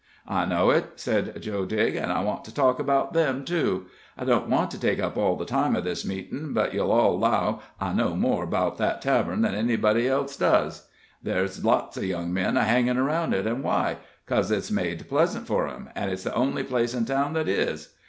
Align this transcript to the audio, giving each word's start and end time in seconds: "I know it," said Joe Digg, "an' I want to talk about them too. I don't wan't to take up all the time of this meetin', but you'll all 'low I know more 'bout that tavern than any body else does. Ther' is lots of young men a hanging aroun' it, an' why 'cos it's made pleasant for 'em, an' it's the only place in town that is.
"I 0.27 0.45
know 0.47 0.71
it," 0.71 0.93
said 0.95 1.39
Joe 1.43 1.63
Digg, 1.63 1.95
"an' 1.95 2.09
I 2.09 2.23
want 2.23 2.43
to 2.45 2.51
talk 2.51 2.79
about 2.79 3.13
them 3.13 3.45
too. 3.45 3.85
I 4.17 4.25
don't 4.25 4.49
wan't 4.49 4.71
to 4.71 4.79
take 4.79 4.99
up 4.99 5.15
all 5.15 5.35
the 5.35 5.45
time 5.45 5.75
of 5.75 5.83
this 5.83 6.03
meetin', 6.03 6.53
but 6.55 6.73
you'll 6.73 6.89
all 6.91 7.19
'low 7.19 7.59
I 7.79 7.93
know 7.93 8.15
more 8.15 8.47
'bout 8.47 8.79
that 8.79 9.03
tavern 9.03 9.43
than 9.43 9.53
any 9.53 9.75
body 9.75 10.07
else 10.07 10.35
does. 10.35 10.87
Ther' 11.23 11.43
is 11.43 11.63
lots 11.63 11.97
of 11.97 12.05
young 12.05 12.33
men 12.33 12.57
a 12.57 12.63
hanging 12.63 12.97
aroun' 12.97 13.31
it, 13.31 13.45
an' 13.45 13.61
why 13.61 13.97
'cos 14.25 14.49
it's 14.49 14.71
made 14.71 15.07
pleasant 15.07 15.45
for 15.45 15.67
'em, 15.67 15.91
an' 15.93 16.09
it's 16.09 16.23
the 16.23 16.33
only 16.33 16.63
place 16.63 16.95
in 16.95 17.05
town 17.05 17.33
that 17.33 17.47
is. 17.47 17.93